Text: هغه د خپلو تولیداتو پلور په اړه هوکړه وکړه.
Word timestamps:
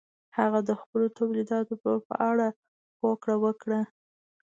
هغه 0.37 0.59
د 0.69 0.71
خپلو 0.81 1.05
تولیداتو 1.17 1.73
پلور 1.81 1.99
په 2.09 2.15
اړه 2.29 2.47
هوکړه 3.01 3.35
وکړه. 3.43 3.81